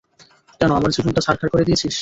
কেন 0.61 0.71
আমার 0.71 0.91
জীবনটা 0.91 1.21
ছারখার 1.21 1.49
করে 1.49 1.63
দিয়েছিস? 1.63 1.89